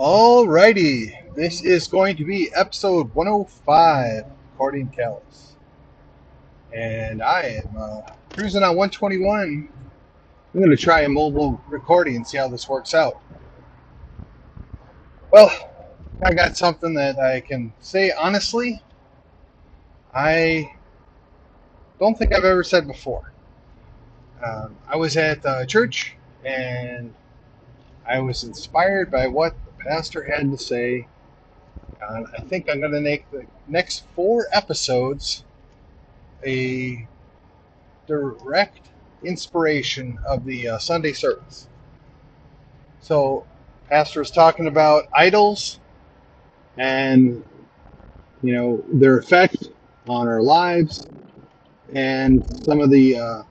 Alrighty, 0.00 1.34
this 1.34 1.62
is 1.62 1.86
going 1.86 2.16
to 2.16 2.24
be 2.24 2.50
episode 2.54 3.14
105, 3.14 4.24
according 4.54 4.88
Callus. 4.88 5.56
And 6.74 7.22
I 7.22 7.62
am 7.62 7.76
uh, 7.78 8.00
cruising 8.34 8.62
on 8.62 8.76
121. 8.76 9.68
I'm 10.54 10.58
going 10.58 10.70
to 10.70 10.76
try 10.78 11.02
a 11.02 11.08
mobile 11.10 11.62
recording 11.68 12.16
and 12.16 12.26
see 12.26 12.38
how 12.38 12.48
this 12.48 12.66
works 12.66 12.94
out. 12.94 13.20
Well, 15.30 15.52
I 16.24 16.32
got 16.32 16.56
something 16.56 16.94
that 16.94 17.18
I 17.18 17.42
can 17.42 17.74
say 17.80 18.10
honestly, 18.10 18.82
I 20.14 20.72
don't 21.98 22.16
think 22.16 22.34
I've 22.34 22.44
ever 22.44 22.64
said 22.64 22.86
before. 22.86 23.34
Um, 24.42 24.78
I 24.88 24.96
was 24.96 25.18
at 25.18 25.42
church 25.68 26.16
and 26.42 27.12
I 28.08 28.20
was 28.20 28.44
inspired 28.44 29.10
by 29.10 29.26
what 29.26 29.54
pastor 29.84 30.24
had 30.24 30.50
to 30.50 30.58
say. 30.58 31.06
I 32.02 32.40
think 32.48 32.68
I'm 32.70 32.80
going 32.80 32.92
to 32.92 33.00
make 33.00 33.30
the 33.30 33.46
next 33.68 34.04
four 34.14 34.46
episodes 34.52 35.44
a 36.46 37.06
direct 38.06 38.80
inspiration 39.22 40.18
of 40.26 40.44
the 40.44 40.68
uh, 40.68 40.78
Sunday 40.78 41.12
service. 41.12 41.68
So, 43.00 43.46
pastor 43.88 44.22
is 44.22 44.30
talking 44.30 44.66
about 44.66 45.04
idols 45.14 45.78
and 46.76 47.44
you 48.42 48.54
know 48.54 48.84
their 48.92 49.18
effect 49.18 49.68
on 50.08 50.28
our 50.28 50.42
lives 50.42 51.06
and 51.92 52.44
some 52.64 52.80
of 52.80 52.90
the 52.90 53.16
uh, 53.18 53.42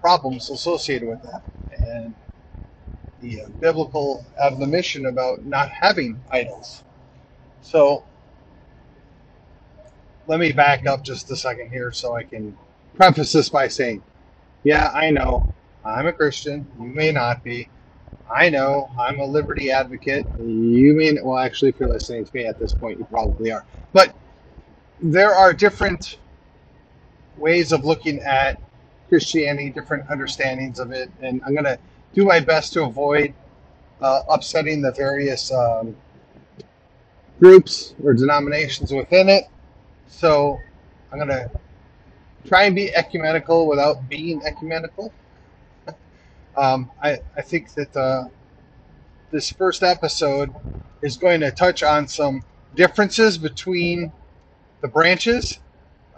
problems 0.00 0.50
associated 0.50 1.08
with 1.08 1.22
that. 1.22 1.42
And 1.78 2.14
the 3.20 3.42
biblical 3.60 4.24
admonition 4.40 5.06
about 5.06 5.44
not 5.44 5.70
having 5.70 6.20
idols. 6.30 6.84
So 7.62 8.04
let 10.26 10.38
me 10.38 10.52
back 10.52 10.86
up 10.86 11.02
just 11.02 11.30
a 11.30 11.36
second 11.36 11.70
here 11.70 11.90
so 11.90 12.14
I 12.14 12.22
can 12.22 12.56
preface 12.94 13.32
this 13.32 13.48
by 13.48 13.68
saying, 13.68 14.02
yeah, 14.62 14.90
I 14.92 15.10
know 15.10 15.52
I'm 15.84 16.06
a 16.06 16.12
Christian. 16.12 16.66
You 16.80 16.86
may 16.88 17.12
not 17.12 17.42
be. 17.42 17.68
I 18.30 18.50
know 18.50 18.90
I'm 18.98 19.20
a 19.20 19.24
liberty 19.24 19.70
advocate. 19.70 20.26
You 20.38 20.94
mean, 20.94 21.18
well, 21.22 21.38
actually, 21.38 21.70
if 21.70 21.80
you're 21.80 21.88
listening 21.88 22.24
to 22.26 22.36
me 22.36 22.44
at 22.44 22.58
this 22.58 22.74
point, 22.74 22.98
you 22.98 23.06
probably 23.06 23.50
are. 23.50 23.64
But 23.92 24.14
there 25.00 25.34
are 25.34 25.52
different 25.52 26.18
ways 27.38 27.72
of 27.72 27.84
looking 27.84 28.18
at 28.20 28.60
Christianity, 29.08 29.70
different 29.70 30.10
understandings 30.10 30.78
of 30.78 30.90
it, 30.90 31.10
and 31.22 31.40
I'm 31.46 31.52
going 31.52 31.64
to 31.64 31.78
do 32.14 32.24
my 32.24 32.40
best 32.40 32.72
to 32.74 32.84
avoid 32.84 33.34
uh, 34.00 34.22
upsetting 34.28 34.82
the 34.82 34.92
various 34.92 35.52
um, 35.52 35.96
groups 37.40 37.94
or 38.02 38.14
denominations 38.14 38.92
within 38.92 39.28
it. 39.28 39.44
So 40.06 40.58
I'm 41.12 41.18
going 41.18 41.28
to 41.28 41.50
try 42.46 42.64
and 42.64 42.74
be 42.76 42.94
ecumenical 42.94 43.66
without 43.68 44.08
being 44.08 44.42
ecumenical. 44.44 45.12
Um, 46.56 46.90
I, 47.00 47.18
I 47.36 47.42
think 47.42 47.72
that 47.74 47.96
uh, 47.96 48.24
this 49.30 49.50
first 49.50 49.82
episode 49.84 50.52
is 51.02 51.16
going 51.16 51.40
to 51.40 51.52
touch 51.52 51.82
on 51.84 52.08
some 52.08 52.42
differences 52.74 53.38
between 53.38 54.12
the 54.80 54.88
branches, 54.88 55.60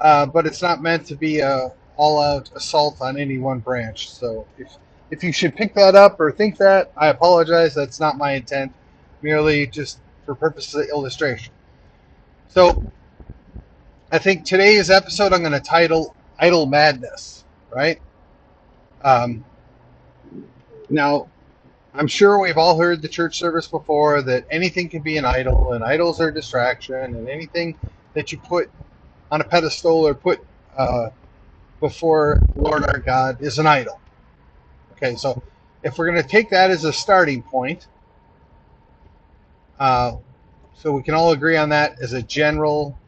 uh, 0.01 0.27
but 0.27 0.47
it's 0.47 0.63
not 0.63 0.83
meant 0.83 1.07
to 1.09 1.17
be 1.17 1.41
a 1.41 1.73
all-out 1.97 2.51
assault 2.57 3.03
on 3.03 3.19
any 3.19 3.39
one 3.39 3.59
branch. 3.61 4.11
So 4.11 4.47
if 4.57 4.69
if 5.11 5.25
you 5.25 5.33
should 5.33 5.57
pick 5.57 5.75
that 5.75 5.95
up 5.95 6.21
or 6.21 6.33
think 6.33 6.59
that, 6.59 6.93
I 6.97 7.09
apologize. 7.09 7.75
That's 7.75 8.01
not 8.01 8.19
my 8.19 8.33
intent. 8.33 8.75
Merely 9.23 9.67
just 9.67 10.01
for 10.25 10.35
purposes 10.35 10.75
of 10.75 10.89
illustration. 10.89 11.53
So, 12.49 12.91
I 14.11 14.19
think 14.19 14.45
today's 14.45 14.91
episode 14.91 15.33
I'm 15.33 15.41
going 15.41 15.53
to 15.53 15.61
title 15.61 16.17
Idol 16.39 16.67
Madness, 16.67 17.45
right? 17.71 18.01
Um, 19.03 19.45
now, 20.89 21.31
I'm 21.95 22.07
sure 22.07 22.41
we've 22.41 22.59
all 22.59 22.79
heard 22.79 23.03
the 23.03 23.09
church 23.09 23.39
service 23.39 23.69
before 23.69 24.23
that 24.23 24.47
anything 24.51 24.89
can 24.89 25.03
be 25.03 25.17
an 25.17 25.25
idol, 25.25 25.73
and 25.73 25.85
idols 25.85 26.21
are 26.21 26.31
distraction, 26.31 26.95
and 26.97 27.29
anything 27.29 27.79
that 28.15 28.33
you 28.33 28.39
put 28.39 28.71
on 29.31 29.41
a 29.41 29.45
pedestal 29.45 30.07
or 30.07 30.15
put 30.15 30.41
uh, 30.77 31.11
before 31.81 32.43
Lord 32.57 32.85
our 32.85 32.99
God 32.99 33.39
is 33.41 33.59
an 33.59 33.67
idol. 33.67 34.01
Okay, 35.03 35.17
so 35.17 35.43
if 35.83 35.97
we're 35.97 36.11
going 36.11 36.23
to 36.23 36.29
take 36.29 36.51
that 36.51 36.71
as 36.71 36.85
a 36.85 36.93
starting 36.93 37.43
point, 37.43 37.87
uh, 39.79 40.17
so 40.75 40.93
we 40.93 41.03
can 41.03 41.15
all 41.15 41.33
agree 41.33 41.57
on 41.57 41.71
that 41.71 41.99
as 42.03 42.13
a 42.13 42.23
general 42.23 42.99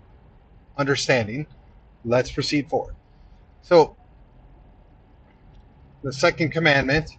understanding, 0.78 1.46
let's 2.04 2.32
proceed 2.32 2.68
forward. 2.70 2.94
So, 3.60 3.94
the 6.02 6.12
second 6.12 6.50
commandment 6.50 7.10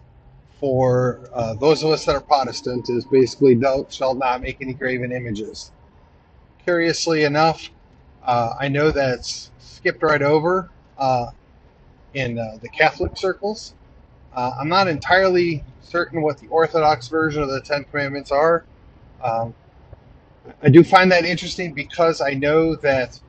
for 0.58 1.20
uh, 1.32 1.54
those 1.54 1.84
of 1.84 1.90
us 1.90 2.04
that 2.06 2.16
are 2.16 2.20
Protestant 2.20 2.88
is 2.90 3.04
basically 3.04 3.54
thou 3.54 3.86
shalt 3.88 4.18
not 4.18 4.42
make 4.42 4.60
any 4.60 4.74
graven 4.74 5.12
images. 5.12 5.70
Curiously 6.64 7.22
enough, 7.22 7.70
uh, 8.24 8.54
I 8.58 8.68
know 8.68 8.90
that's 8.90 9.52
skipped 9.58 10.02
right 10.02 10.22
over 10.22 10.70
uh, 10.98 11.26
in 12.14 12.38
uh, 12.38 12.58
the 12.60 12.68
Catholic 12.68 13.16
circles. 13.16 13.74
Uh, 14.34 14.52
I'm 14.58 14.68
not 14.68 14.88
entirely 14.88 15.64
certain 15.80 16.22
what 16.22 16.38
the 16.38 16.48
Orthodox 16.48 17.08
version 17.08 17.42
of 17.42 17.50
the 17.50 17.60
Ten 17.60 17.84
Commandments 17.84 18.32
are. 18.32 18.64
Um, 19.22 19.54
I 20.62 20.68
do 20.68 20.82
find 20.82 21.10
that 21.12 21.24
interesting 21.24 21.72
because 21.72 22.20
I 22.20 22.34
know 22.34 22.74
that 22.76 23.20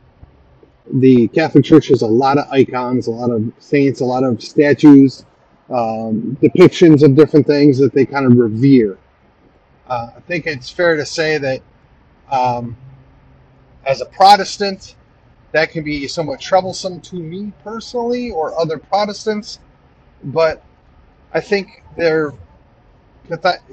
the 0.91 1.27
Catholic 1.29 1.63
Church 1.63 1.87
has 1.87 2.01
a 2.01 2.07
lot 2.07 2.37
of 2.37 2.47
icons, 2.51 3.07
a 3.07 3.11
lot 3.11 3.29
of 3.29 3.51
saints, 3.59 4.01
a 4.01 4.05
lot 4.05 4.23
of 4.23 4.41
statues, 4.41 5.25
um, 5.69 6.37
depictions 6.41 7.03
of 7.03 7.15
different 7.15 7.45
things 7.45 7.77
that 7.79 7.93
they 7.93 8.05
kind 8.05 8.25
of 8.25 8.37
revere. 8.37 8.97
Uh, 9.87 10.09
I 10.15 10.19
think 10.21 10.47
it's 10.47 10.69
fair 10.69 10.95
to 10.95 11.05
say 11.05 11.37
that 11.37 11.61
um, 12.31 12.75
as 13.85 14.01
a 14.01 14.05
Protestant, 14.05 14.95
that 15.51 15.71
can 15.71 15.83
be 15.83 16.07
somewhat 16.07 16.41
troublesome 16.41 16.99
to 17.01 17.15
me 17.15 17.53
personally 17.63 18.31
or 18.31 18.59
other 18.59 18.77
Protestants, 18.77 19.59
but 20.25 20.63
I 21.35 21.41
think 21.41 21.83
they're 21.97 22.33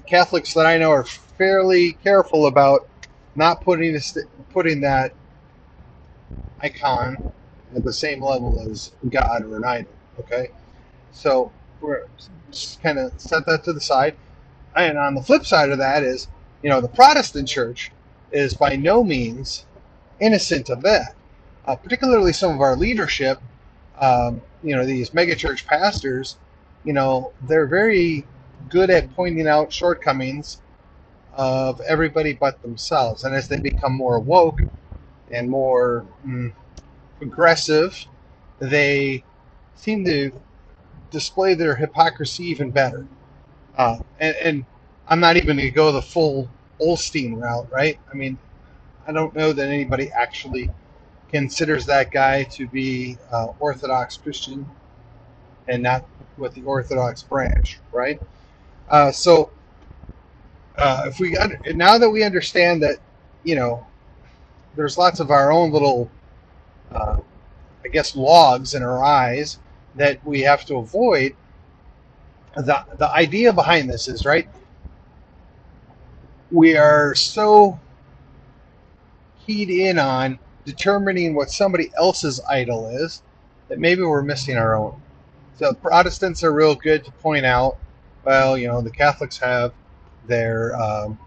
Catholics 0.07 0.53
that 0.55 0.67
I 0.67 0.79
know 0.79 0.91
are 0.91 1.05
fairly 1.05 1.93
careful 2.03 2.47
about 2.47 2.89
not 3.37 3.61
putting 3.61 3.93
this, 3.93 4.19
putting 4.53 4.81
that 4.81 5.15
icon 6.61 7.33
at 7.77 7.85
the 7.85 7.93
same 7.93 8.21
level 8.21 8.69
as 8.69 8.91
God 9.09 9.45
or 9.45 9.59
an 9.59 9.65
idol. 9.65 9.93
Okay, 10.19 10.51
so 11.13 11.53
we're 11.81 12.07
just 12.51 12.83
kind 12.83 12.99
of 12.99 13.13
set 13.21 13.47
that 13.47 13.63
to 13.65 13.73
the 13.73 13.81
side. 13.81 14.17
And 14.75 14.99
on 14.99 15.15
the 15.15 15.23
flip 15.23 15.47
side 15.47 15.71
of 15.71 15.79
that 15.79 16.03
is, 16.03 16.27
you 16.65 16.69
know, 16.69 16.81
the 16.81 16.89
Protestant 16.89 17.47
Church 17.47 17.93
is 18.33 18.55
by 18.55 18.75
no 18.75 19.05
means 19.05 19.67
innocent 20.19 20.69
of 20.69 20.83
that. 20.83 21.15
Uh, 21.65 21.77
particularly 21.77 22.33
some 22.33 22.53
of 22.53 22.61
our 22.61 22.75
leadership, 22.75 23.41
um, 24.01 24.43
you 24.65 24.75
know, 24.75 24.85
these 24.85 25.11
megachurch 25.11 25.65
pastors 25.65 26.39
you 26.85 26.93
know, 26.93 27.33
they're 27.43 27.67
very 27.67 28.27
good 28.69 28.91
at 28.91 29.15
pointing 29.15 29.47
out 29.47 29.73
shortcomings 29.73 30.61
of 31.33 31.81
everybody 31.83 32.35
but 32.35 32.61
themselves. 32.63 33.25
And 33.25 33.35
as 33.35 33.49
they 33.49 33.61
become 33.61 33.95
more 33.95 34.19
woke 34.21 34.61
and 35.31 35.49
more 35.49 36.07
mm, 36.27 36.53
progressive, 37.19 38.07
they 38.59 39.25
seem 39.75 40.05
to 40.05 40.33
display 41.11 41.55
their 41.55 41.75
hypocrisy 41.77 42.45
even 42.45 42.71
better. 42.71 43.07
Uh, 43.77 43.99
and, 44.21 44.37
and, 44.37 44.67
I'm 45.09 45.21
not 45.21 45.37
even 45.37 45.57
going 45.57 45.67
to 45.67 45.71
go 45.71 45.91
the 45.93 46.01
full 46.01 46.49
Osteen 46.81 47.41
route, 47.43 47.71
right? 47.71 47.99
I 48.11 48.15
mean, 48.15 48.39
I 49.07 49.13
don't 49.13 49.35
know 49.35 49.53
that 49.53 49.69
anybody 49.69 50.11
actually 50.13 50.71
considers 51.29 51.85
that 51.87 52.13
guy 52.13 52.45
to 52.45 52.69
be 52.69 53.19
uh, 53.33 53.49
Orthodox 53.59 54.17
Christian 54.17 54.65
and 55.69 55.83
not 55.83 56.07
with 56.37 56.55
the 56.55 56.63
Orthodox 56.63 57.23
branch, 57.23 57.79
right? 57.93 58.21
Uh, 58.89 59.13
so 59.13 59.51
uh, 60.77 61.05
if 61.07 61.19
we 61.21 61.37
now 61.75 61.99
that 61.99 62.11
we 62.11 62.23
understand 62.23 62.83
that, 62.83 62.99
you 63.45 63.55
know, 63.55 63.87
there's 64.75 64.97
lots 64.99 65.21
of 65.21 65.31
our 65.31 65.53
own 65.53 65.71
little, 65.71 66.11
uh, 66.93 67.19
I 67.85 67.89
guess, 67.89 68.17
logs 68.17 68.75
in 68.75 68.83
our 68.83 69.03
eyes 69.03 69.59
that 69.95 70.25
we 70.25 70.41
have 70.41 70.65
to 70.67 70.77
avoid. 70.77 71.37
The 72.57 72.85
the 72.99 73.11
idea 73.11 73.53
behind 73.53 73.89
this 73.89 74.09
is 74.09 74.25
right. 74.25 74.49
We 76.51 76.77
are 76.77 77.15
so 77.15 77.81
keyed 79.47 79.71
in 79.71 79.99
on 79.99 80.39
determining 80.65 81.35
what 81.35 81.51
somebody 81.51 81.91
else's 81.97 82.41
idol 82.49 82.89
is 82.89 83.23
that 83.69 83.79
maybe 83.79 84.03
we're 84.03 84.23
missing 84.23 84.57
our 84.57 84.77
own. 84.77 85.03
So 85.55 85.73
Protestants 85.75 86.43
are 86.43 86.53
real 86.53 86.75
good 86.75 87.05
to 87.05 87.13
point 87.13 87.45
out, 87.45 87.79
well, 88.25 88.57
you 88.57 88.69
know, 88.69 88.81
the 88.81 88.91
Catholics 88.91 89.39
have 89.39 89.73
their 90.27 90.75
um, 90.81 91.19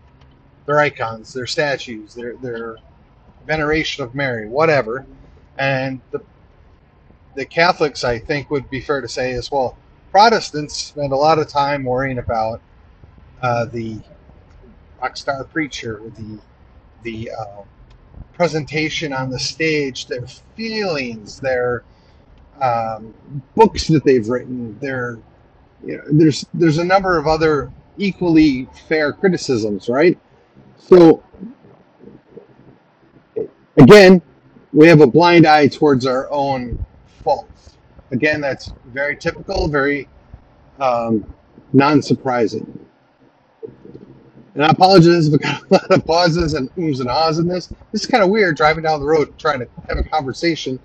their 0.65 0.79
icons, 0.79 1.33
their 1.33 1.47
statues, 1.47 2.13
their 2.13 2.35
their 2.37 2.77
veneration 3.45 4.03
of 4.03 4.15
Mary, 4.15 4.47
whatever. 4.47 5.05
And 5.57 6.01
the 6.11 6.21
the 7.35 7.45
Catholics, 7.45 8.03
I 8.03 8.19
think, 8.19 8.49
would 8.49 8.69
be 8.69 8.81
fair 8.81 9.01
to 9.01 9.07
say 9.07 9.33
as 9.33 9.51
well. 9.51 9.77
Protestants 10.11 10.75
spend 10.75 11.11
a 11.11 11.17
lot 11.17 11.39
of 11.39 11.49
time 11.49 11.83
worrying 11.83 12.17
about 12.17 12.61
uh, 13.41 13.65
the 13.65 14.01
rock 15.01 15.17
star 15.17 15.43
preacher, 15.43 16.01
the 16.17 16.39
the 17.03 17.31
uh, 17.37 17.63
presentation 18.33 19.13
on 19.13 19.29
the 19.29 19.39
stage, 19.39 20.07
their 20.07 20.25
feelings, 20.55 21.39
their 21.39 21.83
um, 22.61 23.13
books 23.55 23.87
that 23.87 24.03
they've 24.03 24.27
written. 24.27 24.77
You 24.81 25.97
know, 25.97 26.03
there's 26.11 26.45
there's 26.53 26.77
a 26.77 26.83
number 26.83 27.17
of 27.17 27.27
other 27.27 27.71
equally 27.97 28.67
fair 28.87 29.13
criticisms, 29.13 29.89
right? 29.89 30.17
So 30.77 31.23
again, 33.77 34.21
we 34.73 34.87
have 34.87 35.01
a 35.01 35.07
blind 35.07 35.45
eye 35.45 35.67
towards 35.67 36.05
our 36.05 36.29
own 36.31 36.83
faults. 37.23 37.77
Again, 38.11 38.41
that's 38.41 38.71
very 38.87 39.15
typical, 39.15 39.67
very 39.67 40.07
um, 40.79 41.33
non-surprising. 41.73 42.79
And 44.53 44.63
I 44.63 44.69
apologize 44.69 45.27
if 45.27 45.33
I 45.33 45.37
got 45.37 45.61
a 45.63 45.73
lot 45.73 45.91
of 45.91 46.05
pauses 46.05 46.53
and 46.53 46.69
ums 46.77 47.01
and 47.01 47.09
ahs 47.09 47.39
in 47.39 47.47
this. 47.47 47.67
This 47.91 48.01
is 48.01 48.07
kind 48.07 48.23
of 48.23 48.29
weird 48.29 48.55
driving 48.55 48.83
down 48.83 49.01
the 49.01 49.05
road 49.05 49.37
trying 49.37 49.59
to 49.59 49.67
have 49.89 49.97
a 49.97 50.03
conversation 50.03 50.79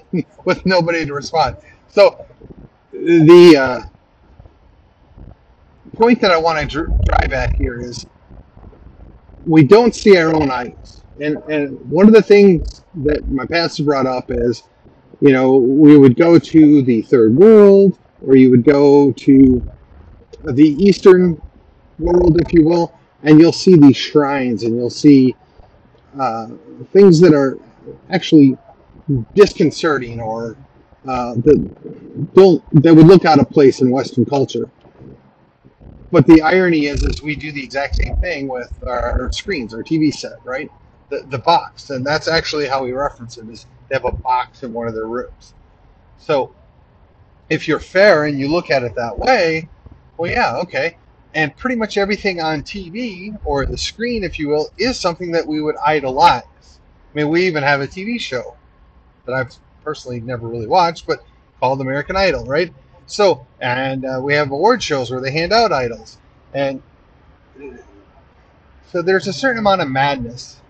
with 0.44 0.64
nobody 0.66 1.04
to 1.06 1.14
respond. 1.14 1.56
So 1.88 2.24
the 2.92 3.56
uh, 3.56 3.80
point 5.94 6.20
that 6.20 6.30
I 6.30 6.36
want 6.36 6.58
to 6.58 6.66
dr- 6.66 7.04
drive 7.04 7.32
at 7.32 7.54
here 7.54 7.80
is 7.80 8.06
we 9.46 9.64
don't 9.64 9.94
see 9.94 10.16
our 10.16 10.34
own 10.34 10.50
idols. 10.50 11.04
And, 11.20 11.36
and 11.48 11.78
one 11.90 12.06
of 12.06 12.14
the 12.14 12.22
things 12.22 12.82
that 13.04 13.28
my 13.30 13.44
pastor 13.46 13.84
brought 13.84 14.06
up 14.06 14.30
is, 14.30 14.62
you 15.20 15.32
know, 15.32 15.56
we 15.56 15.96
would 15.96 16.16
go 16.16 16.38
to 16.38 16.82
the 16.82 17.02
third 17.02 17.36
world, 17.36 17.98
or 18.26 18.36
you 18.36 18.50
would 18.50 18.64
go 18.64 19.12
to 19.12 19.70
the 20.44 20.68
Eastern 20.68 21.40
world, 21.98 22.40
if 22.40 22.52
you 22.52 22.64
will, 22.64 22.98
and 23.22 23.40
you'll 23.40 23.52
see 23.52 23.76
these 23.76 23.96
shrines 23.96 24.64
and 24.64 24.76
you'll 24.76 24.90
see 24.90 25.36
uh, 26.18 26.48
things 26.92 27.20
that 27.20 27.34
are 27.34 27.58
actually 28.10 28.56
disconcerting 29.34 30.20
or 30.20 30.56
uh, 31.06 31.34
that 31.34 32.32
don't 32.34 32.64
that 32.82 32.94
would 32.94 33.06
look 33.06 33.24
out 33.24 33.40
of 33.40 33.48
place 33.50 33.80
in 33.80 33.90
Western 33.90 34.24
culture. 34.24 34.70
But 36.10 36.26
the 36.26 36.42
irony 36.42 36.86
is, 36.86 37.02
is 37.04 37.22
we 37.22 37.36
do 37.36 37.52
the 37.52 37.62
exact 37.64 37.96
same 37.96 38.16
thing 38.18 38.48
with 38.48 38.70
our 38.86 39.30
screens, 39.32 39.72
our 39.74 39.82
TV 39.82 40.12
set, 40.12 40.34
right? 40.44 40.70
The, 41.08 41.24
the 41.28 41.38
box, 41.38 41.90
and 41.90 42.06
that's 42.06 42.28
actually 42.28 42.66
how 42.68 42.84
we 42.84 42.92
reference 42.92 43.38
it. 43.38 43.48
Is 43.48 43.66
they 43.88 43.96
have 43.96 44.04
a 44.04 44.12
box 44.12 44.62
in 44.62 44.72
one 44.72 44.88
of 44.88 44.94
their 44.94 45.06
rooms. 45.06 45.54
So 46.18 46.54
if 47.50 47.68
you're 47.68 47.80
fair 47.80 48.24
and 48.26 48.38
you 48.38 48.48
look 48.48 48.70
at 48.70 48.82
it 48.82 48.94
that 48.96 49.18
way, 49.18 49.68
well, 50.16 50.30
yeah, 50.30 50.56
okay. 50.58 50.98
And 51.34 51.56
pretty 51.56 51.76
much 51.76 51.96
everything 51.98 52.40
on 52.40 52.62
TV 52.62 53.38
or 53.44 53.66
the 53.66 53.78
screen, 53.78 54.22
if 54.24 54.38
you 54.38 54.48
will, 54.48 54.68
is 54.78 55.00
something 55.00 55.32
that 55.32 55.46
we 55.46 55.62
would 55.62 55.76
idolize. 55.84 56.44
I 56.44 57.18
mean, 57.18 57.28
we 57.28 57.46
even 57.46 57.62
have 57.62 57.80
a 57.80 57.86
TV 57.86 58.20
show 58.20 58.56
that 59.26 59.34
I've 59.34 59.54
personally 59.84 60.20
never 60.20 60.48
really 60.48 60.66
watched, 60.66 61.06
but 61.06 61.20
called 61.60 61.80
American 61.80 62.16
Idol, 62.16 62.44
right? 62.44 62.72
So, 63.06 63.46
and 63.60 64.04
uh, 64.04 64.20
we 64.22 64.34
have 64.34 64.50
award 64.50 64.82
shows 64.82 65.10
where 65.10 65.20
they 65.20 65.30
hand 65.30 65.52
out 65.52 65.72
idols, 65.72 66.18
and 66.54 66.82
so 68.86 69.02
there's 69.02 69.26
a 69.26 69.32
certain 69.32 69.58
amount 69.58 69.80
of 69.80 69.88
madness, 69.88 70.60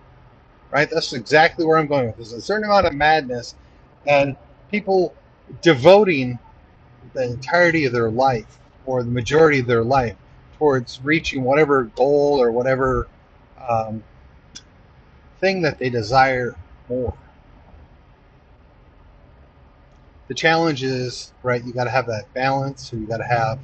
right? 0.71 0.89
That's 0.89 1.13
exactly 1.13 1.65
where 1.65 1.77
I'm 1.77 1.87
going 1.87 2.07
with. 2.07 2.15
There's 2.15 2.33
a 2.33 2.41
certain 2.41 2.65
amount 2.65 2.87
of 2.87 2.93
madness, 2.93 3.55
and 4.07 4.35
people 4.69 5.13
devoting 5.61 6.39
the 7.13 7.23
entirety 7.23 7.85
of 7.85 7.93
their 7.93 8.09
life 8.09 8.59
or 8.85 9.03
the 9.03 9.11
majority 9.11 9.59
of 9.59 9.67
their 9.67 9.83
life 9.83 10.15
towards 10.57 10.99
reaching 11.03 11.43
whatever 11.43 11.83
goal 11.95 12.41
or 12.41 12.51
whatever 12.51 13.07
um, 13.69 14.03
thing 15.39 15.61
that 15.61 15.77
they 15.79 15.89
desire 15.89 16.55
more 16.89 17.13
the 20.27 20.33
challenge 20.33 20.83
is 20.83 21.33
right. 21.43 21.63
You 21.63 21.73
got 21.73 21.85
to 21.85 21.89
have 21.89 22.07
that 22.07 22.33
balance, 22.33 22.89
so 22.89 22.97
you 22.97 23.05
got 23.05 23.17
to 23.17 23.25
have 23.25 23.59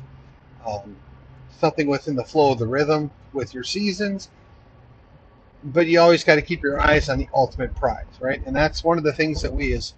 um, 0.65 0.97
something 1.51 1.87
within 1.87 2.15
the 2.15 2.23
flow 2.23 2.51
of 2.51 2.59
the 2.59 2.67
rhythm 2.67 3.11
with 3.33 3.53
your 3.53 3.63
seasons. 3.63 4.29
But 5.63 5.87
you 5.87 5.99
always 5.99 6.23
got 6.23 6.35
to 6.35 6.41
keep 6.41 6.63
your 6.63 6.79
eyes 6.79 7.09
on 7.09 7.17
the 7.17 7.27
ultimate 7.33 7.75
prize, 7.75 8.05
right? 8.21 8.41
And 8.45 8.55
that's 8.55 8.83
one 8.83 8.97
of 8.97 9.03
the 9.03 9.13
things 9.13 9.41
that 9.41 9.53
we 9.53 9.73
as 9.73 9.93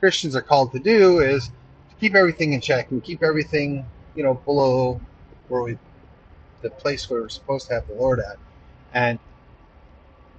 Christians 0.00 0.34
are 0.34 0.42
called 0.42 0.72
to 0.72 0.78
do 0.78 1.20
is 1.20 1.48
to 1.48 1.94
keep 2.00 2.14
everything 2.14 2.52
in 2.52 2.60
check 2.60 2.90
and 2.90 3.02
keep 3.02 3.22
everything, 3.22 3.86
you 4.16 4.22
know, 4.24 4.34
below 4.34 5.00
where 5.48 5.62
we, 5.62 5.78
the 6.62 6.70
place 6.70 7.08
where 7.08 7.22
we're 7.22 7.28
supposed 7.28 7.68
to 7.68 7.74
have 7.74 7.86
the 7.86 7.94
Lord 7.94 8.20
at. 8.20 8.36
And 8.92 9.18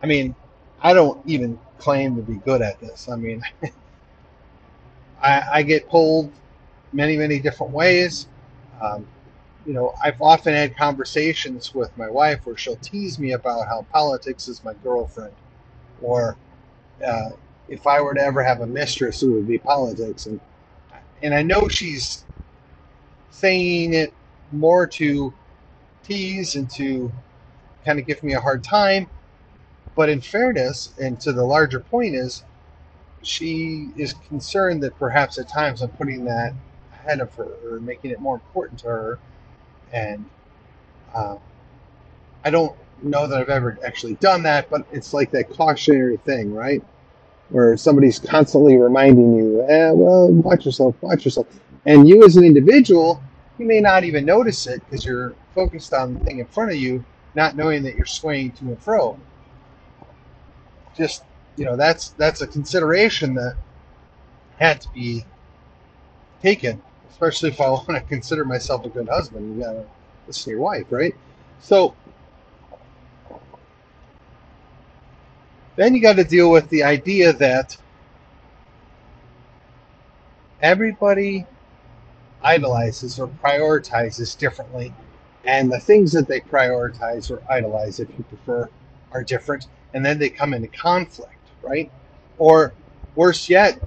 I 0.01 0.07
mean, 0.07 0.35
I 0.81 0.93
don't 0.93 1.25
even 1.25 1.59
claim 1.79 2.15
to 2.17 2.21
be 2.21 2.35
good 2.35 2.61
at 2.61 2.79
this. 2.79 3.09
I 3.09 3.15
mean, 3.15 3.41
I, 5.21 5.43
I 5.53 5.63
get 5.63 5.89
pulled 5.89 6.31
many, 6.93 7.17
many 7.17 7.39
different 7.39 7.73
ways. 7.73 8.27
Um, 8.81 9.07
you 9.65 9.73
know, 9.73 9.93
I've 10.03 10.21
often 10.21 10.53
had 10.53 10.77
conversations 10.77 11.73
with 11.73 11.95
my 11.97 12.09
wife 12.09 12.45
where 12.45 12.57
she'll 12.57 12.75
tease 12.77 13.19
me 13.19 13.33
about 13.33 13.67
how 13.67 13.85
politics 13.91 14.47
is 14.47 14.63
my 14.63 14.73
girlfriend, 14.83 15.33
or 16.01 16.37
uh, 17.05 17.31
if 17.67 17.87
I 17.87 18.01
were 18.01 18.13
to 18.13 18.21
ever 18.21 18.43
have 18.43 18.61
a 18.61 18.67
mistress, 18.67 19.23
it 19.23 19.27
would 19.27 19.47
be 19.47 19.57
politics, 19.57 20.27
and 20.27 20.39
and 21.21 21.33
I 21.33 21.41
know 21.41 21.67
she's 21.67 22.25
saying 23.31 23.93
it 23.93 24.13
more 24.51 24.85
to 24.87 25.33
tease 26.03 26.55
and 26.55 26.69
to 26.71 27.11
kind 27.85 27.99
of 27.99 28.05
give 28.05 28.23
me 28.23 28.33
a 28.33 28.39
hard 28.39 28.63
time, 28.63 29.09
but 29.95 30.09
in 30.09 30.21
fairness, 30.21 30.93
and 30.99 31.19
to 31.21 31.33
the 31.33 31.43
larger 31.43 31.79
point 31.79 32.15
is, 32.15 32.43
she 33.25 33.89
is 33.95 34.13
concerned 34.27 34.83
that 34.83 34.97
perhaps 34.97 35.37
at 35.37 35.49
times 35.49 35.81
I'm 35.81 35.89
putting 35.89 36.25
that 36.25 36.53
ahead 36.93 37.19
of 37.19 37.33
her 37.35 37.47
or 37.65 37.79
making 37.79 38.11
it 38.11 38.19
more 38.19 38.35
important 38.35 38.79
to 38.81 38.87
her. 38.87 39.19
And 39.91 40.25
uh, 41.13 41.37
I 42.43 42.49
don't 42.49 42.75
know 43.01 43.27
that 43.27 43.39
I've 43.39 43.49
ever 43.49 43.77
actually 43.85 44.15
done 44.15 44.43
that, 44.43 44.69
but 44.69 44.85
it's 44.91 45.13
like 45.13 45.31
that 45.31 45.49
cautionary 45.49 46.17
thing, 46.17 46.53
right? 46.53 46.83
Where 47.49 47.77
somebody's 47.77 48.19
constantly 48.19 48.77
reminding 48.77 49.35
you, 49.35 49.65
eh, 49.67 49.91
well, 49.91 50.31
watch 50.31 50.65
yourself, 50.65 50.95
watch 51.01 51.25
yourself. 51.25 51.47
And 51.85 52.07
you 52.07 52.23
as 52.23 52.35
an 52.37 52.43
individual, 52.43 53.21
you 53.57 53.65
may 53.65 53.79
not 53.79 54.03
even 54.03 54.25
notice 54.25 54.67
it 54.67 54.81
because 54.85 55.05
you're 55.05 55.35
focused 55.53 55.93
on 55.93 56.15
the 56.15 56.19
thing 56.21 56.39
in 56.39 56.45
front 56.45 56.71
of 56.71 56.77
you, 56.77 57.03
not 57.35 57.55
knowing 57.55 57.83
that 57.83 57.95
you're 57.95 58.05
swaying 58.05 58.51
to 58.53 58.65
and 58.65 58.81
fro. 58.81 59.19
Just 60.95 61.23
you 61.57 61.65
know 61.65 61.75
that's 61.75 62.09
that's 62.09 62.41
a 62.41 62.47
consideration 62.47 63.33
that 63.35 63.55
had 64.57 64.81
to 64.81 64.89
be 64.89 65.25
taken, 66.41 66.81
especially 67.09 67.49
if 67.49 67.61
I 67.61 67.69
want 67.69 67.87
to 67.87 68.01
consider 68.01 68.45
myself 68.45 68.85
a 68.85 68.89
good 68.89 69.07
husband. 69.09 69.55
You 69.55 69.63
gotta 69.63 69.85
listen 70.27 70.43
to 70.45 70.49
your 70.51 70.59
wife, 70.59 70.85
right? 70.89 71.15
So 71.59 71.95
then 75.75 75.93
you 75.93 76.01
got 76.01 76.15
to 76.15 76.23
deal 76.23 76.51
with 76.51 76.69
the 76.69 76.83
idea 76.83 77.33
that 77.33 77.77
everybody 80.61 81.45
idolizes 82.43 83.19
or 83.19 83.27
prioritizes 83.27 84.37
differently, 84.37 84.93
and 85.43 85.71
the 85.71 85.79
things 85.79 86.11
that 86.13 86.27
they 86.27 86.39
prioritize 86.39 87.29
or 87.31 87.41
idolize, 87.51 87.99
if 87.99 88.09
you 88.17 88.23
prefer, 88.25 88.69
are 89.11 89.23
different, 89.23 89.67
and 89.93 90.05
then 90.05 90.17
they 90.17 90.29
come 90.29 90.53
into 90.53 90.67
conflict 90.67 91.34
right? 91.65 91.91
Or 92.37 92.73
worse 93.15 93.49
yet, 93.49 93.81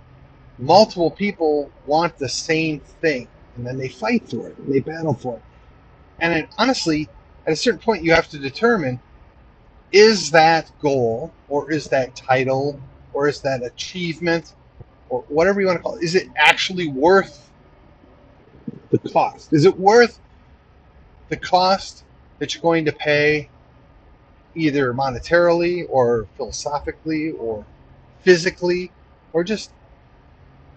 multiple 0.59 1.11
people 1.11 1.71
want 1.87 2.19
the 2.19 2.29
same 2.29 2.81
thing 2.81 3.29
and 3.57 3.67
then 3.67 3.79
they 3.79 3.89
fight 3.89 4.29
for 4.29 4.49
it 4.49 4.59
and 4.59 4.73
they 4.73 4.81
battle 4.81 5.15
for 5.15 5.37
it. 5.37 5.43
And 6.21 6.49
honestly, 6.59 7.09
at 7.47 7.53
a 7.53 7.57
certain 7.57 7.81
point, 7.81 8.03
you 8.03 8.13
have 8.13 8.29
to 8.31 8.39
determine 8.39 9.01
is 9.93 10.31
that 10.33 10.71
goal 10.81 11.33
or 11.49 11.71
is 11.71 11.89
that 11.89 12.15
title 12.15 12.81
or 13.13 13.29
is 13.29 13.41
that 13.43 13.65
achievement 13.65 14.55
or 15.09 15.23
whatever 15.29 15.61
you 15.61 15.67
want 15.67 15.79
to 15.79 15.83
call 15.83 15.97
it, 15.97 16.05
is 16.05 16.15
it 16.15 16.29
actually 16.37 16.89
worth 16.89 17.51
the 18.91 18.99
cost? 18.99 19.53
Is 19.53 19.65
it 19.65 19.79
worth 19.79 20.21
the 21.29 21.37
cost 21.37 22.05
that 22.39 22.55
you're 22.55 22.63
going 22.63 22.85
to 22.85 22.93
pay 22.93 23.49
either 24.59 24.93
monetarily 24.93 25.87
or 25.89 26.27
philosophically 26.37 27.31
or 27.33 27.65
physically 28.23 28.91
or 29.33 29.45
just 29.45 29.71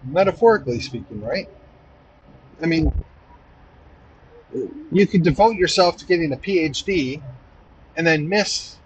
metaphorically 0.04 0.80
speaking, 0.80 1.20
right? 1.22 1.48
I 2.62 2.66
mean, 2.66 2.92
you 4.92 5.06
could 5.06 5.22
devote 5.22 5.56
yourself 5.56 5.96
to 5.98 6.06
getting 6.06 6.32
a 6.32 6.36
PhD 6.36 7.20
and 7.96 8.06
then 8.06 8.28
miss 8.28 8.76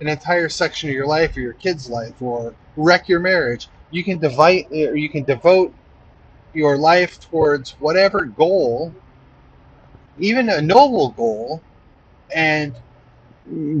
an 0.00 0.08
entire 0.08 0.48
section 0.48 0.88
of 0.88 0.94
your 0.94 1.06
life 1.06 1.36
or 1.36 1.40
your 1.40 1.52
kid's 1.54 1.88
life 1.88 2.20
or 2.20 2.54
wreck 2.76 3.08
your 3.08 3.20
marriage. 3.20 3.68
You 3.90 4.04
can 4.04 4.24
or 4.24 4.96
you 4.96 5.08
can 5.08 5.24
devote 5.24 5.74
your 6.54 6.76
life 6.76 7.20
towards 7.20 7.72
whatever 7.72 8.24
goal, 8.24 8.94
even 10.18 10.48
a 10.48 10.60
noble 10.60 11.10
goal, 11.10 11.62
and 12.34 12.74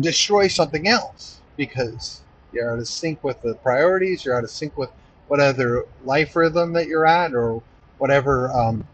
destroy 0.00 0.48
something 0.48 0.88
else 0.88 1.40
because 1.56 2.22
you're 2.52 2.72
out 2.72 2.78
of 2.78 2.88
sync 2.88 3.22
with 3.24 3.40
the 3.42 3.54
priorities, 3.56 4.24
you're 4.24 4.36
out 4.36 4.44
of 4.44 4.50
sync 4.50 4.76
with 4.76 4.90
what 5.28 5.40
other 5.40 5.84
life 6.04 6.36
rhythm 6.36 6.72
that 6.74 6.86
you're 6.86 7.06
at, 7.06 7.34
or 7.34 7.62
whatever 7.98 8.52
um, 8.52 8.86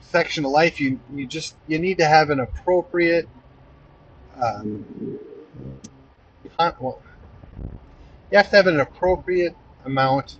section 0.00 0.44
of 0.44 0.50
life 0.50 0.80
you 0.80 0.98
you 1.14 1.26
just 1.26 1.56
you 1.66 1.78
need 1.78 1.98
to 1.98 2.06
have 2.06 2.30
an 2.30 2.40
appropriate 2.40 3.28
um, 4.42 5.18
well, 6.80 7.00
you 8.30 8.36
have 8.38 8.50
to 8.50 8.56
have 8.56 8.66
an 8.66 8.80
appropriate 8.80 9.56
amount 9.84 10.38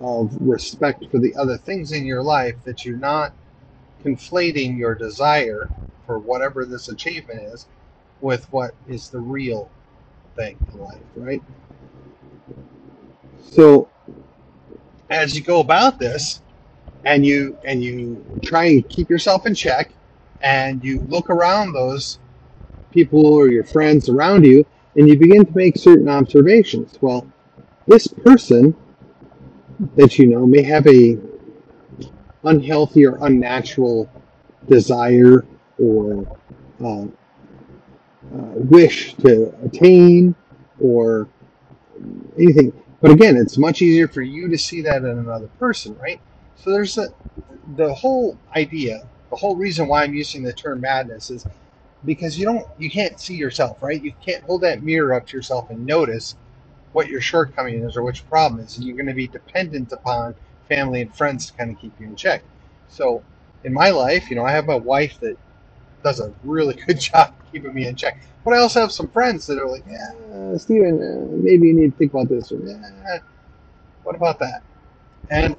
of 0.00 0.36
respect 0.40 1.04
for 1.10 1.18
the 1.18 1.34
other 1.36 1.56
things 1.58 1.92
in 1.92 2.06
your 2.06 2.22
life 2.22 2.56
that 2.64 2.84
you're 2.84 2.96
not 2.96 3.34
conflating 4.04 4.78
your 4.78 4.94
desire 4.94 5.70
for 6.06 6.18
whatever 6.18 6.64
this 6.64 6.88
achievement 6.88 7.40
is 7.42 7.66
with 8.20 8.50
what 8.52 8.72
is 8.88 9.08
the 9.10 9.18
real 9.18 9.70
thing 10.36 10.58
in 10.72 10.80
life, 10.80 11.02
right? 11.16 11.42
So 13.40 13.88
as 15.10 15.34
you 15.34 15.42
go 15.42 15.60
about 15.60 15.98
this 15.98 16.42
and 17.04 17.24
you 17.24 17.56
and 17.64 17.82
you 17.82 18.24
try 18.42 18.64
and 18.64 18.88
keep 18.88 19.08
yourself 19.08 19.46
in 19.46 19.54
check 19.54 19.90
and 20.40 20.82
you 20.84 21.00
look 21.08 21.30
around 21.30 21.72
those 21.72 22.18
people 22.90 23.26
or 23.26 23.48
your 23.48 23.64
friends 23.64 24.08
around 24.08 24.44
you 24.44 24.64
and 24.96 25.08
you 25.08 25.18
begin 25.18 25.44
to 25.44 25.52
make 25.56 25.76
certain 25.76 26.08
observations. 26.08 26.98
Well, 27.00 27.26
this 27.86 28.06
person 28.06 28.74
that 29.96 30.18
you 30.18 30.26
know 30.26 30.46
may 30.46 30.62
have 30.62 30.86
a 30.86 31.18
unhealthy 32.44 33.06
or 33.06 33.18
unnatural 33.24 34.10
desire 34.68 35.44
or 35.78 36.38
uh, 36.84 37.06
Uh, 38.34 38.52
wish 38.56 39.14
to 39.16 39.54
attain 39.64 40.34
or 40.80 41.28
anything. 42.38 42.72
But 43.02 43.12
again, 43.12 43.36
it's 43.36 43.58
much 43.58 43.82
easier 43.82 44.08
for 44.08 44.22
you 44.22 44.48
to 44.48 44.58
see 44.58 44.82
that 44.82 44.98
in 44.98 45.06
another 45.06 45.48
person, 45.58 45.96
right? 45.98 46.20
So 46.56 46.70
there's 46.72 46.98
a, 46.98 47.08
the 47.76 47.94
whole 47.94 48.38
idea, 48.56 49.00
the 49.30 49.36
whole 49.36 49.56
reason 49.56 49.88
why 49.88 50.04
I'm 50.04 50.14
using 50.14 50.42
the 50.42 50.52
term 50.52 50.80
madness 50.82 51.30
is 51.30 51.46
because 52.04 52.38
you 52.38 52.46
don't, 52.46 52.66
you 52.78 52.90
can't 52.90 53.20
see 53.20 53.34
yourself, 53.36 53.82
right? 53.82 54.02
You 54.02 54.12
can't 54.24 54.44
hold 54.44 54.62
that 54.62 54.82
mirror 54.82 55.14
up 55.14 55.26
to 55.28 55.36
yourself 55.36 55.70
and 55.70 55.86
notice 55.86 56.36
what 56.92 57.08
your 57.08 57.20
shortcoming 57.22 57.84
is 57.84 57.96
or 57.96 58.02
which 58.04 58.28
problem 58.28 58.60
is, 58.62 58.76
and 58.76 58.86
you're 58.86 58.96
going 58.96 59.06
to 59.06 59.14
be 59.14 59.28
dependent 59.28 59.92
upon 59.92 60.36
family 60.68 61.02
and 61.02 61.16
friends 61.16 61.46
to 61.48 61.54
kind 61.54 61.70
of 61.70 61.78
keep 61.78 61.94
you 62.00 62.06
in 62.06 62.16
check. 62.16 62.44
So 62.88 63.24
in 63.64 63.72
my 63.74 63.90
life, 63.90 64.30
you 64.30 64.36
know, 64.36 64.44
I 64.44 64.52
have 64.52 64.66
my 64.66 64.76
wife 64.76 65.18
that 65.20 65.36
does 66.04 66.20
a 66.20 66.34
really 66.44 66.74
good 66.86 67.00
job 67.00 67.34
keeping 67.50 67.74
me 67.74 67.86
in 67.86 67.96
check. 67.96 68.22
But 68.44 68.54
I 68.54 68.58
also 68.58 68.80
have 68.80 68.92
some 68.92 69.08
friends 69.08 69.46
that 69.46 69.58
are 69.58 69.68
like, 69.68 69.84
yeah, 69.86 70.56
Steven, 70.56 71.02
uh, 71.02 71.36
maybe 71.42 71.68
you 71.68 71.74
need 71.74 71.92
to 71.92 71.96
think 71.98 72.12
about 72.12 72.28
this, 72.28 72.52
or 72.52 72.58
yeah, 72.58 73.18
what 74.02 74.16
about 74.16 74.38
that? 74.40 74.62
And 75.30 75.56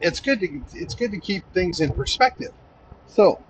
it's 0.00 0.20
good 0.20 0.40
to 0.40 0.62
it's 0.74 0.94
good 0.94 1.10
to 1.12 1.18
keep 1.18 1.44
things 1.52 1.80
in 1.80 1.92
perspective. 1.92 2.52
So, 3.06 3.40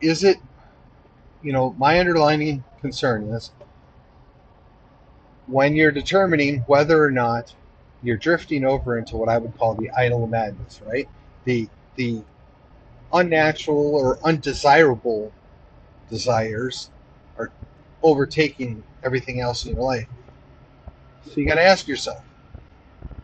is 0.00 0.24
it, 0.24 0.38
you 1.42 1.52
know, 1.52 1.74
my 1.78 1.98
underlining 1.98 2.64
concern 2.80 3.24
is 3.28 3.50
when 5.46 5.74
you're 5.74 5.92
determining 5.92 6.60
whether 6.60 7.02
or 7.02 7.10
not 7.10 7.54
you're 8.02 8.16
drifting 8.16 8.64
over 8.64 8.98
into 8.98 9.16
what 9.16 9.28
I 9.28 9.38
would 9.38 9.56
call 9.56 9.74
the 9.74 9.90
idol 9.90 10.26
madness, 10.26 10.80
right? 10.86 11.08
The 11.44 11.68
the 11.96 12.22
unnatural 13.12 13.94
or 13.94 14.18
undesirable 14.24 15.32
desires 16.08 16.90
are 17.38 17.50
overtaking 18.02 18.84
everything 19.02 19.40
else 19.40 19.64
in 19.64 19.74
your 19.74 19.82
life. 19.82 20.08
So 21.26 21.40
you 21.40 21.46
got 21.46 21.56
to 21.56 21.62
ask 21.62 21.88
yourself, 21.88 22.24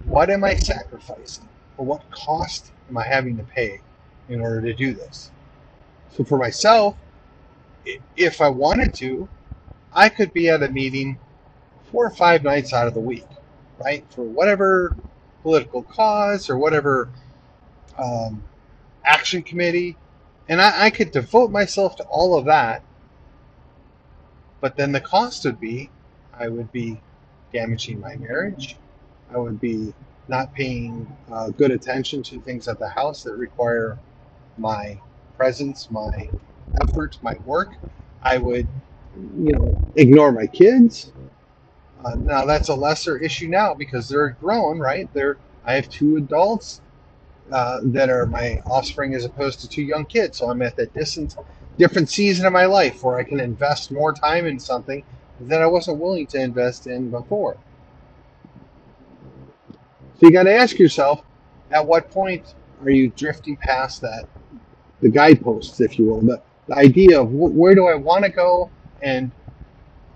what 0.04 0.30
am 0.30 0.44
I 0.44 0.54
sacrificing? 0.54 1.48
Or 1.76 1.86
what 1.86 2.10
cost 2.10 2.72
am 2.88 2.98
I 2.98 3.04
having 3.04 3.36
to 3.36 3.44
pay 3.44 3.80
in 4.28 4.40
order 4.40 4.60
to 4.62 4.74
do 4.74 4.94
this? 4.94 5.30
So 6.10 6.24
for 6.24 6.38
myself, 6.38 6.96
if 8.16 8.40
I 8.40 8.48
wanted 8.48 8.94
to, 8.94 9.28
I 9.92 10.08
could 10.08 10.32
be 10.32 10.48
at 10.48 10.62
a 10.62 10.68
meeting 10.68 11.18
four 11.90 12.06
or 12.06 12.10
five 12.10 12.42
nights 12.44 12.72
out 12.72 12.86
of 12.86 12.94
the 12.94 13.00
week, 13.00 13.26
right? 13.78 14.04
For 14.10 14.22
whatever 14.22 14.96
political 15.42 15.82
cause 15.82 16.50
or 16.50 16.58
whatever 16.58 17.08
um, 17.98 18.42
action 19.08 19.42
committee, 19.42 19.96
and 20.48 20.60
I, 20.60 20.86
I 20.86 20.90
could 20.90 21.10
devote 21.10 21.50
myself 21.50 21.96
to 21.96 22.04
all 22.04 22.36
of 22.36 22.44
that. 22.44 22.82
But 24.60 24.76
then 24.76 24.92
the 24.92 25.00
cost 25.00 25.44
would 25.44 25.60
be 25.60 25.90
I 26.32 26.48
would 26.48 26.70
be 26.70 27.00
damaging 27.52 28.00
my 28.00 28.16
marriage. 28.16 28.76
I 29.32 29.38
would 29.38 29.60
be 29.60 29.94
not 30.28 30.54
paying 30.54 31.10
uh, 31.32 31.48
good 31.50 31.70
attention 31.70 32.22
to 32.24 32.40
things 32.40 32.68
at 32.68 32.78
the 32.78 32.88
house 32.88 33.22
that 33.24 33.34
require 33.34 33.98
my 34.56 35.00
presence, 35.36 35.90
my 35.90 36.28
effort, 36.80 37.18
my 37.22 37.34
work. 37.44 37.74
I 38.22 38.38
would, 38.38 38.68
you 39.38 39.52
know, 39.52 39.82
ignore 39.96 40.32
my 40.32 40.46
kids. 40.46 41.12
Uh, 42.04 42.14
now 42.16 42.44
that's 42.44 42.68
a 42.68 42.74
lesser 42.74 43.18
issue 43.18 43.48
now 43.48 43.74
because 43.74 44.08
they're 44.08 44.30
grown, 44.30 44.78
right? 44.78 45.12
They're 45.12 45.38
I 45.64 45.74
have 45.74 45.88
two 45.88 46.16
adults 46.16 46.80
uh, 47.52 47.80
that 47.84 48.10
are 48.10 48.26
my 48.26 48.60
offspring 48.66 49.14
as 49.14 49.24
opposed 49.24 49.60
to 49.60 49.68
two 49.68 49.82
young 49.82 50.04
kids. 50.04 50.38
So 50.38 50.50
I'm 50.50 50.62
at 50.62 50.76
that 50.76 50.94
distant, 50.94 51.36
different 51.78 52.08
season 52.08 52.46
of 52.46 52.52
my 52.52 52.66
life 52.66 53.02
where 53.02 53.18
I 53.18 53.24
can 53.24 53.40
invest 53.40 53.90
more 53.90 54.12
time 54.12 54.46
in 54.46 54.58
something 54.58 55.04
that 55.40 55.62
I 55.62 55.66
wasn't 55.66 55.98
willing 55.98 56.26
to 56.28 56.40
invest 56.40 56.86
in 56.86 57.10
before. 57.10 57.56
So 60.18 60.26
you 60.26 60.32
got 60.32 60.44
to 60.44 60.54
ask 60.54 60.78
yourself, 60.78 61.22
at 61.70 61.86
what 61.86 62.10
point 62.10 62.54
are 62.82 62.90
you 62.90 63.08
drifting 63.10 63.56
past 63.56 64.00
that, 64.00 64.24
the 65.00 65.10
guideposts, 65.10 65.80
if 65.80 65.98
you 65.98 66.06
will, 66.06 66.20
the, 66.22 66.42
the 66.66 66.74
idea 66.74 67.20
of 67.20 67.28
wh- 67.28 67.54
where 67.54 67.74
do 67.74 67.86
I 67.86 67.94
want 67.94 68.24
to 68.24 68.30
go, 68.30 68.70
and 69.00 69.30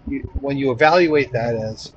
you, 0.08 0.28
when 0.40 0.56
you 0.56 0.72
evaluate 0.72 1.32
that 1.32 1.54
as 1.54 1.92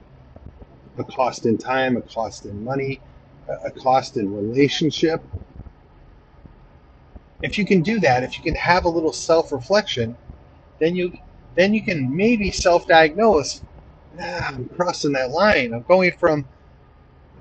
a 0.98 1.04
cost 1.04 1.48
in 1.48 1.58
time, 1.58 1.98
a 1.98 2.02
cost 2.02 2.46
in 2.46 2.64
money, 2.64 3.02
a 3.48 3.72
cost 3.72 4.18
in 4.18 4.34
relationship. 4.34 5.24
If 7.42 7.58
you 7.58 7.66
can 7.66 7.82
do 7.82 8.00
that, 8.00 8.24
if 8.24 8.38
you 8.38 8.44
can 8.44 8.56
have 8.56 8.86
a 8.86 8.90
little 8.90 9.14
self-reflection, 9.14 10.18
then 10.80 10.96
you 10.96 11.14
then 11.56 11.74
you 11.74 11.84
can 11.84 12.16
maybe 12.16 12.52
self-diagnose. 12.52 13.64
Ah, 14.20 14.50
I'm 14.50 14.68
crossing 14.70 15.14
that 15.14 15.32
line. 15.32 15.74
I'm 15.74 15.84
going 15.84 16.12
from 16.14 16.48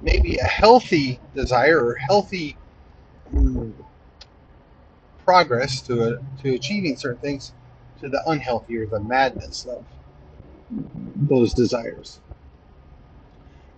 maybe 0.03 0.37
a 0.37 0.45
healthy 0.45 1.21
desire 1.35 1.85
or 1.85 1.95
healthy 1.97 2.57
mm, 3.33 3.73
progress 5.25 5.81
to 5.83 6.03
a, 6.03 6.43
to 6.43 6.55
achieving 6.55 6.97
certain 6.97 7.21
things 7.21 7.53
to 8.01 8.09
the 8.09 8.23
unhealthy 8.27 8.77
or 8.79 8.87
the 8.87 9.01
madness 9.01 9.65
of 9.67 9.85
those 11.17 11.55
desires. 11.55 12.21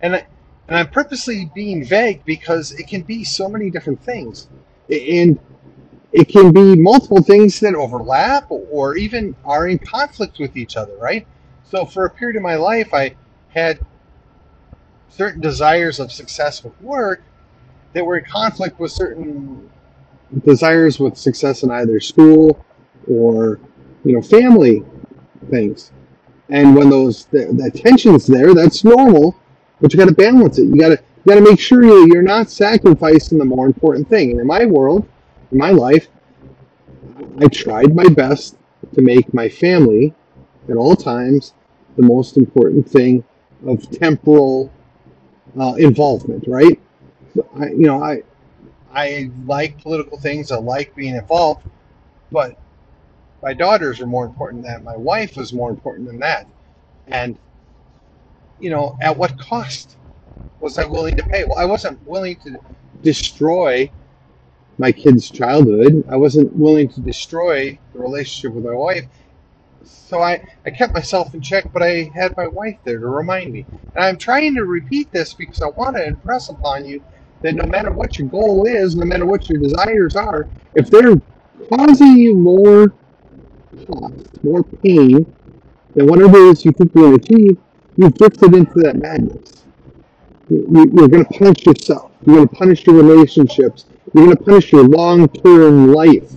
And 0.01 0.25
and 0.67 0.77
I'm 0.77 0.89
purposely 0.89 1.49
being 1.55 1.83
vague 1.83 2.23
because 2.25 2.71
it 2.73 2.87
can 2.87 3.01
be 3.01 3.23
so 3.23 3.47
many 3.47 3.69
different 3.69 4.03
things. 4.03 4.47
And 4.89 5.39
it 6.11 6.27
can 6.29 6.51
be 6.51 6.75
multiple 6.75 7.21
things 7.21 7.59
that 7.61 7.75
overlap 7.75 8.49
or 8.49 8.97
even 8.97 9.35
are 9.45 9.67
in 9.67 9.79
conflict 9.79 10.39
with 10.39 10.57
each 10.57 10.75
other, 10.75 10.95
right? 10.97 11.25
So 11.63 11.85
for 11.85 12.05
a 12.05 12.09
period 12.09 12.37
of 12.37 12.43
my 12.43 12.55
life, 12.55 12.93
I 12.93 13.15
had 13.49 13.79
certain 15.09 15.41
desires 15.41 15.99
of 15.99 16.11
success 16.11 16.63
with 16.63 16.79
work 16.81 17.23
that 17.93 18.05
were 18.05 18.17
in 18.17 18.25
conflict 18.25 18.79
with 18.79 18.91
certain 18.91 19.69
desires 20.45 20.99
with 20.99 21.17
success 21.17 21.63
in 21.63 21.71
either 21.71 21.99
school 21.99 22.63
or 23.09 23.59
you 24.03 24.13
know 24.13 24.21
family 24.21 24.83
things 25.49 25.91
and 26.49 26.75
when 26.75 26.89
those 26.89 27.25
the, 27.27 27.45
the 27.53 27.71
tension's 27.71 28.27
there 28.27 28.53
that's 28.53 28.83
normal 28.83 29.35
but 29.81 29.93
you 29.93 29.99
got 29.99 30.07
to 30.09 30.15
balance 30.15 30.57
it. 30.57 30.63
You 30.63 30.77
got 30.77 30.89
to 30.89 31.03
you 31.25 31.33
got 31.33 31.35
to 31.35 31.49
make 31.49 31.59
sure 31.59 31.83
you, 31.83 32.07
you're 32.07 32.21
not 32.21 32.49
sacrificing 32.49 33.37
the 33.37 33.45
more 33.45 33.65
important 33.65 34.07
thing. 34.09 34.31
And 34.31 34.39
in 34.39 34.47
my 34.47 34.65
world, 34.65 35.07
in 35.51 35.57
my 35.57 35.71
life, 35.71 36.07
I 37.39 37.47
tried 37.47 37.95
my 37.95 38.07
best 38.07 38.57
to 38.93 39.01
make 39.01 39.33
my 39.33 39.49
family 39.49 40.13
at 40.69 40.77
all 40.77 40.95
times 40.95 41.53
the 41.97 42.03
most 42.03 42.37
important 42.37 42.87
thing 42.87 43.23
of 43.65 43.89
temporal 43.91 44.71
uh, 45.59 45.73
involvement. 45.73 46.45
Right? 46.47 46.79
I, 47.59 47.67
you 47.67 47.87
know, 47.87 48.01
I 48.01 48.23
I 48.93 49.29
like 49.45 49.81
political 49.81 50.17
things. 50.17 50.51
I 50.51 50.57
like 50.57 50.95
being 50.95 51.15
involved, 51.15 51.63
But 52.31 52.57
my 53.43 53.53
daughters 53.53 54.01
are 54.01 54.07
more 54.07 54.25
important 54.25 54.63
than 54.63 54.71
that. 54.71 54.83
My 54.83 54.97
wife 54.97 55.37
was 55.37 55.53
more 55.53 55.69
important 55.69 56.07
than 56.07 56.19
that. 56.19 56.47
And, 57.07 57.37
you 58.59 58.69
know, 58.69 58.97
at 59.01 59.17
what 59.17 59.37
cost 59.39 59.97
was 60.59 60.77
I 60.77 60.85
willing 60.85 61.15
to 61.17 61.23
pay? 61.23 61.43
Well, 61.45 61.57
I 61.57 61.65
wasn't 61.65 62.05
willing 62.07 62.37
to 62.41 62.57
destroy 63.01 63.89
my 64.77 64.91
kid's 64.91 65.29
childhood. 65.29 66.03
I 66.09 66.15
wasn't 66.15 66.55
willing 66.55 66.89
to 66.89 67.01
destroy 67.01 67.77
the 67.93 67.99
relationship 67.99 68.55
with 68.55 68.65
my 68.65 68.73
wife. 68.73 69.05
So 69.83 70.21
I, 70.21 70.45
I 70.65 70.69
kept 70.71 70.93
myself 70.93 71.33
in 71.33 71.41
check, 71.41 71.71
but 71.71 71.81
I 71.81 72.09
had 72.13 72.35
my 72.37 72.47
wife 72.47 72.77
there 72.83 72.99
to 72.99 73.07
remind 73.07 73.51
me. 73.53 73.65
And 73.95 74.05
I'm 74.05 74.17
trying 74.17 74.55
to 74.55 74.65
repeat 74.65 75.11
this 75.11 75.33
because 75.33 75.61
I 75.61 75.67
want 75.67 75.95
to 75.95 76.05
impress 76.05 76.49
upon 76.49 76.85
you 76.85 77.03
that 77.41 77.55
no 77.55 77.65
matter 77.65 77.91
what 77.91 78.17
your 78.17 78.27
goal 78.27 78.65
is, 78.65 78.95
no 78.95 79.05
matter 79.05 79.25
what 79.25 79.49
your 79.49 79.59
desires 79.59 80.15
are, 80.15 80.47
if 80.75 80.89
they're 80.89 81.15
causing 81.69 82.17
you 82.17 82.35
more 82.35 82.93
cost, 83.87 84.43
more 84.43 84.63
pain 84.63 85.25
than 85.95 86.07
whatever 86.07 86.37
it 86.37 86.51
is 86.51 86.65
you 86.65 86.71
think 86.71 86.93
you're 86.93 87.17
going 87.17 87.57
achieve, 87.97 88.05
you've 88.05 88.15
drifted 88.15 88.55
into 88.55 88.73
that 88.81 88.97
madness. 88.97 89.65
You- 90.49 90.91
You're 90.95 91.09
going 91.09 91.25
to 91.25 91.31
punish 91.39 91.65
yourself. 91.65 92.13
You're 92.25 92.37
going 92.37 92.49
to 92.49 92.55
punish 92.55 92.87
your 92.87 92.95
relationships. 92.97 93.85
You're 94.13 94.25
going 94.25 94.37
to 94.37 94.43
punish 94.43 94.71
your 94.73 94.83
long-term 94.85 95.93
life. 95.93 96.31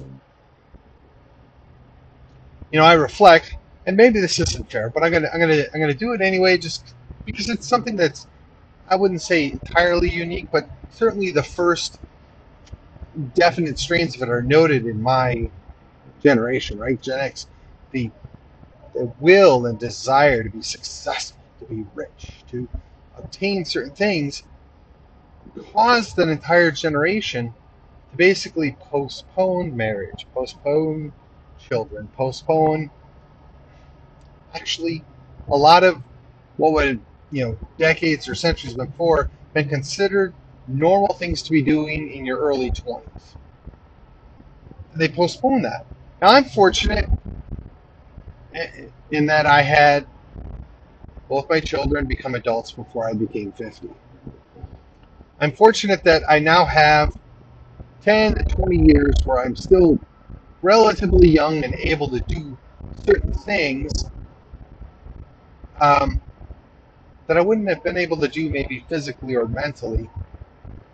You 2.73 2.81
know, 2.81 2.85
I 2.87 2.95
reflect, 2.95 3.57
and 3.87 3.97
maybe 3.97 4.21
this 4.21 4.40
isn't 4.40 4.71
fair, 4.71 4.90
but 4.90 5.05
I'm 5.05 5.12
gonna, 5.12 5.29
I'm 5.35 5.40
gonna, 5.40 5.64
I'm 5.75 5.81
gonna 5.81 5.95
do 5.95 6.12
it 6.12 6.21
anyway, 6.23 6.59
just 6.59 6.95
because 7.25 7.49
it's 7.49 7.69
something 7.69 7.97
that's, 7.97 8.26
I 8.88 8.97
wouldn't 8.97 9.23
say 9.23 9.52
entirely 9.52 10.11
unique, 10.11 10.49
but 10.52 10.71
certainly 10.90 11.31
the 11.33 11.43
first 11.45 12.00
definite 13.35 13.79
strains 13.79 14.17
of 14.17 14.23
it 14.23 14.31
are 14.31 14.43
noted 14.43 14.87
in 14.87 15.02
my 15.02 15.50
generation, 16.23 16.79
right? 16.79 17.00
Gen 17.00 17.21
X, 17.21 17.49
the 17.93 18.12
the 18.95 19.12
will 19.21 19.67
and 19.67 19.79
desire 19.79 20.45
to 20.45 20.50
be 20.50 20.62
successful, 20.62 21.40
to 21.61 21.64
be 21.67 21.85
rich, 21.95 22.45
to 22.49 22.69
obtain 23.17 23.64
certain 23.64 23.95
things 23.95 24.43
caused 25.73 26.19
an 26.19 26.29
entire 26.29 26.71
generation 26.71 27.55
to 28.11 28.17
basically 28.17 28.76
postpone 28.81 29.76
marriage, 29.76 30.26
postpone 30.35 31.12
children, 31.59 32.09
postpone 32.17 32.90
actually 34.55 35.05
a 35.50 35.57
lot 35.57 35.85
of 35.85 36.02
what 36.57 36.73
would, 36.73 37.00
you 37.31 37.45
know, 37.45 37.59
decades 37.79 38.29
or 38.29 38.35
centuries 38.35 38.75
before 38.75 39.31
been 39.55 39.69
considered 39.69 40.35
normal 40.67 41.14
things 41.14 41.43
to 41.43 41.50
be 41.50 41.62
doing 41.62 42.12
in 42.12 42.25
your 42.25 42.38
early 42.38 42.71
20s. 42.71 43.37
They 44.95 45.09
postponed 45.09 45.64
that. 45.64 45.87
Now, 46.21 46.29
I'm 46.29 46.45
fortunate 46.45 47.09
in 49.11 49.26
that 49.26 49.47
I 49.47 49.62
had 49.62 50.07
both 51.31 51.49
my 51.49 51.61
children 51.61 52.07
become 52.07 52.35
adults 52.35 52.73
before 52.73 53.09
I 53.09 53.15
became 53.15 53.53
50. 53.53 53.89
I'm 55.39 55.53
fortunate 55.53 56.03
that 56.03 56.25
I 56.29 56.41
now 56.41 56.65
have 56.65 57.17
10 58.03 58.35
to 58.35 58.45
20 58.45 58.77
years 58.77 59.15
where 59.25 59.39
I'm 59.39 59.55
still 59.55 60.01
relatively 60.61 61.29
young 61.29 61.63
and 61.63 61.73
able 61.75 62.09
to 62.11 62.19
do 62.21 62.59
certain 63.07 63.33
things 63.33 64.07
um, 65.81 66.21
that 67.29 67.39
I 67.39 67.43
wouldn't 67.43 67.69
have 67.69 67.85
been 67.85 67.97
able 67.97 68.17
to 68.19 68.29
do 68.29 68.51
maybe 68.51 68.85
physically 68.89 69.37
or 69.37 69.47
mentally 69.47 70.11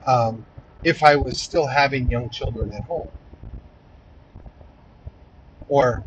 um, 0.06 0.44
if 0.84 1.02
I 1.02 1.16
was 1.16 1.40
still 1.40 1.66
having 1.66 2.10
young 2.10 2.28
children 2.28 2.74
at 2.74 2.84
home. 2.84 3.08
Or 5.68 6.04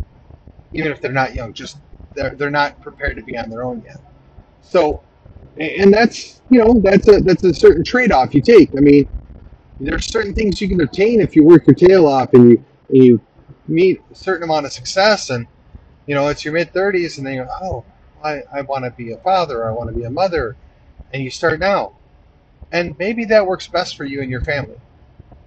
even 0.72 0.92
if 0.92 1.02
they're 1.02 1.12
not 1.12 1.34
young, 1.34 1.52
just 1.52 1.80
they're, 2.14 2.36
they're 2.36 2.52
not 2.52 2.80
prepared 2.80 3.18
to 3.18 3.24
be 3.24 3.36
on 3.36 3.50
their 3.50 3.64
own 3.64 3.82
yet. 3.84 3.98
So, 4.62 5.04
and 5.58 5.94
that's 5.94 6.42
you 6.50 6.60
know 6.60 6.80
that's 6.82 7.08
a 7.08 7.20
that's 7.22 7.44
a 7.44 7.54
certain 7.54 7.84
trade-off 7.84 8.34
you 8.34 8.42
take. 8.42 8.72
I 8.78 8.82
mean, 8.82 9.08
there's 9.80 10.08
certain 10.08 10.34
things 10.34 10.62
you 10.62 10.70
can 10.70 10.82
obtain 10.82 11.22
if 11.22 11.36
you 11.36 11.44
work 11.44 11.68
your 11.68 11.76
tail 11.76 12.08
off 12.08 12.34
and 12.34 12.52
you 12.52 12.66
and 12.90 13.04
you 13.04 13.22
meet 13.68 14.02
a 14.12 14.16
certain 14.16 14.44
amount 14.44 14.66
of 14.66 14.74
success, 14.74 15.30
and 15.30 15.48
you 16.06 16.16
know 16.16 16.28
it's 16.28 16.46
your 16.46 16.54
mid 16.54 16.74
30s, 16.74 17.18
and 17.18 17.28
then 17.28 17.36
you're 17.36 17.50
oh 17.62 17.86
I, 18.24 18.42
I 18.54 18.62
want 18.62 18.86
to 18.86 18.92
be 18.92 19.12
a 19.12 19.18
father, 19.18 19.68
I 19.68 19.72
want 19.72 19.90
to 19.90 19.96
be 19.96 20.04
a 20.04 20.10
mother, 20.10 20.58
and 21.14 21.24
you 21.24 21.30
start 21.30 21.60
now, 21.60 21.94
and 22.72 22.98
maybe 23.00 23.26
that 23.26 23.46
works 23.46 23.68
best 23.68 23.98
for 23.98 24.06
you 24.06 24.22
and 24.22 24.32
your 24.32 24.42
family. 24.42 24.78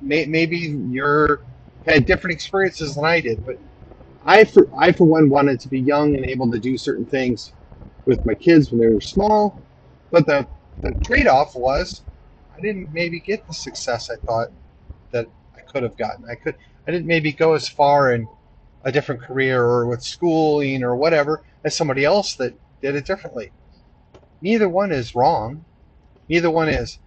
Maybe 0.01 0.59
you're 0.59 1.42
had 1.87 2.07
different 2.07 2.35
experiences 2.35 2.94
than 2.94 3.05
I 3.05 3.20
did, 3.20 3.44
but 3.44 3.59
I 4.25 4.44
for 4.44 4.68
I 4.77 4.92
for 4.92 5.05
one 5.05 5.29
wanted 5.31 5.61
to 5.61 5.68
be 5.68 5.81
young 5.81 6.16
and 6.16 6.25
able 6.25 6.51
to 6.51 6.59
do 6.59 6.79
certain 6.79 7.07
things 7.07 7.53
with 8.06 8.24
my 8.26 8.34
kids 8.34 8.70
when 8.70 8.80
they 8.80 8.88
were 8.92 9.00
small. 9.00 9.62
But 10.10 10.26
the, 10.26 10.46
the 10.82 10.94
trade 11.04 11.26
off 11.26 11.54
was 11.54 12.02
I 12.56 12.60
didn't 12.60 12.92
maybe 12.92 13.20
get 13.20 13.46
the 13.46 13.54
success 13.54 14.10
I 14.10 14.16
thought 14.26 14.48
that 15.12 15.26
I 15.56 15.60
could 15.60 15.82
have 15.82 15.96
gotten. 15.96 16.24
I 16.30 16.34
could 16.34 16.56
I 16.86 16.90
didn't 16.90 17.06
maybe 17.06 17.32
go 17.32 17.54
as 17.54 17.68
far 17.68 18.12
in 18.12 18.26
a 18.84 18.92
different 18.92 19.22
career 19.22 19.62
or 19.62 19.86
with 19.86 20.02
schooling 20.02 20.82
or 20.82 20.96
whatever 20.96 21.42
as 21.64 21.76
somebody 21.76 22.04
else 22.04 22.34
that 22.36 22.54
did 22.80 22.96
it 22.96 23.06
differently. 23.06 23.52
Neither 24.40 24.68
one 24.68 24.92
is 24.92 25.14
wrong. 25.14 25.64
Neither 26.28 26.50
one 26.50 26.68
is, 26.68 26.98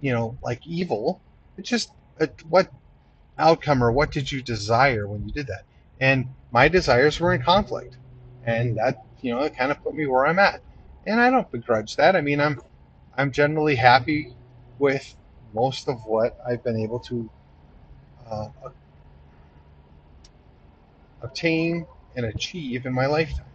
you 0.00 0.12
know, 0.12 0.38
like 0.42 0.66
evil. 0.66 1.22
It's 1.56 1.70
just 1.70 1.90
what 2.48 2.70
outcome 3.38 3.82
or 3.82 3.92
what 3.92 4.10
did 4.12 4.30
you 4.30 4.42
desire 4.42 5.08
when 5.08 5.26
you 5.26 5.32
did 5.32 5.46
that? 5.46 5.62
And 6.00 6.26
my 6.50 6.68
desires 6.68 7.18
were 7.20 7.32
in 7.32 7.42
conflict. 7.42 7.96
And 8.44 8.76
that 8.76 8.96
you 9.22 9.34
know, 9.34 9.42
it 9.42 9.56
kind 9.56 9.72
of 9.72 9.82
put 9.84 9.94
me 9.96 10.06
where 10.06 10.26
I'm 10.26 10.40
at. 10.40 10.62
And 11.06 11.20
I 11.20 11.30
don't 11.30 11.50
begrudge 11.52 11.96
that. 11.96 12.16
I 12.16 12.22
mean, 12.22 12.40
I'm 12.40 12.60
I'm 13.16 13.32
generally 13.32 13.76
happy 13.76 14.34
with 14.78 15.16
most 15.54 15.88
of 15.88 16.04
what 16.06 16.38
I've 16.46 16.64
been 16.64 16.78
able 16.78 17.00
to 17.00 17.30
uh, 18.30 18.48
obtain 21.22 21.86
and 22.16 22.26
achieve 22.26 22.86
in 22.86 22.94
my 22.94 23.06
lifetime. 23.06 23.46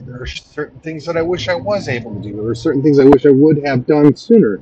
There 0.00 0.22
are 0.22 0.26
certain 0.26 0.80
things 0.80 1.06
that 1.06 1.16
I 1.16 1.22
wish 1.22 1.48
I 1.48 1.54
was 1.54 1.88
able 1.88 2.14
to 2.14 2.22
do. 2.22 2.36
There 2.36 2.46
are 2.48 2.54
certain 2.54 2.82
things 2.82 2.98
I 3.00 3.04
wish 3.04 3.26
I 3.26 3.30
would 3.30 3.64
have 3.64 3.86
done 3.86 4.16
sooner. 4.16 4.60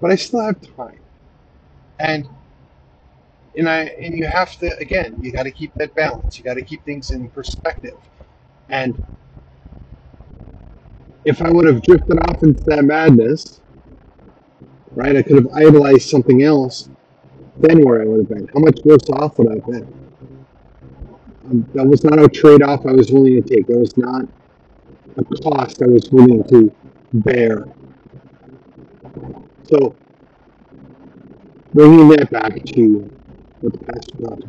But 0.00 0.12
I 0.12 0.16
still 0.16 0.40
have 0.40 0.60
time. 0.76 1.00
And 2.00 2.28
and 3.56 3.68
I 3.68 3.84
and 3.84 4.16
you 4.16 4.26
have 4.26 4.56
to 4.58 4.76
again, 4.78 5.16
you 5.20 5.32
got 5.32 5.44
to 5.44 5.50
keep 5.50 5.74
that 5.74 5.94
balance. 5.94 6.38
You 6.38 6.44
got 6.44 6.54
to 6.54 6.62
keep 6.62 6.84
things 6.84 7.10
in 7.10 7.28
perspective. 7.30 7.98
And 8.68 9.02
if 11.24 11.40
I 11.42 11.50
would 11.50 11.66
have 11.66 11.82
drifted 11.82 12.18
off 12.28 12.42
into 12.42 12.62
that 12.64 12.84
madness, 12.84 13.60
right, 14.92 15.16
I 15.16 15.22
could 15.22 15.36
have 15.36 15.52
idolized 15.54 16.08
something 16.08 16.42
else. 16.42 16.88
Then 17.58 17.84
where 17.84 18.02
I 18.02 18.04
would 18.04 18.20
have 18.20 18.28
been? 18.28 18.48
How 18.48 18.60
much 18.60 18.78
worse 18.84 19.08
off 19.10 19.38
would 19.38 19.48
I 19.48 19.54
have 19.54 19.66
been? 19.66 19.94
Um, 21.46 21.66
that 21.74 21.86
was 21.86 22.04
not 22.04 22.18
a 22.18 22.28
trade-off 22.28 22.86
I 22.86 22.92
was 22.92 23.12
willing 23.12 23.40
to 23.40 23.48
take. 23.48 23.66
That 23.66 23.78
was 23.78 23.96
not 23.96 24.24
a 25.16 25.24
cost 25.42 25.82
I 25.82 25.86
was 25.86 26.10
willing 26.10 26.42
to 26.44 26.74
bear. 27.12 27.66
So 29.62 29.94
bringing 31.72 32.08
that 32.08 32.30
back 32.30 32.64
to 32.64 33.10
what 33.64 33.72
the 33.72 33.92
pastor 33.92 34.18
talked. 34.18 34.44